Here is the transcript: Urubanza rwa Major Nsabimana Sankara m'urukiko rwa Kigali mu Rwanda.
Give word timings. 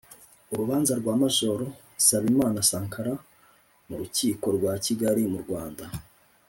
Urubanza 0.53 0.93
rwa 1.01 1.13
Major 1.21 1.59
Nsabimana 1.99 2.59
Sankara 2.69 3.13
m'urukiko 3.87 4.45
rwa 4.57 4.73
Kigali 4.85 5.23
mu 5.31 5.39
Rwanda. 5.45 5.85